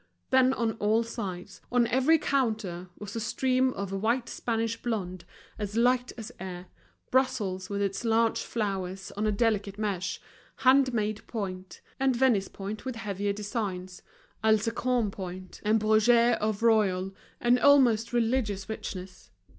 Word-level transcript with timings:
Then 0.31 0.51
on 0.53 0.71
all 0.79 1.03
sides, 1.03 1.61
on 1.71 1.85
every 1.85 2.17
counter, 2.17 2.89
was 2.97 3.15
a 3.15 3.19
stream 3.19 3.71
of 3.73 3.91
white 3.91 4.29
Spanish 4.29 4.81
blonde 4.81 5.25
as 5.59 5.77
light 5.77 6.11
as 6.17 6.31
air, 6.39 6.65
Brussels 7.11 7.69
with 7.69 7.83
its 7.83 8.03
large 8.03 8.41
flowers 8.41 9.11
on 9.11 9.27
a 9.27 9.31
delicate 9.31 9.77
mesh, 9.77 10.19
hand 10.55 10.91
made 10.91 11.21
point, 11.27 11.81
and 11.99 12.15
Venice 12.15 12.47
point 12.47 12.83
with 12.83 12.95
heavier 12.95 13.31
designs, 13.31 14.01
Alençon 14.43 15.11
point, 15.11 15.61
and 15.63 15.79
Bruges 15.79 16.35
of 16.41 16.63
royal 16.63 17.13
and 17.39 17.59
almost 17.59 18.11
religious 18.11 18.67
richness. 18.67 19.29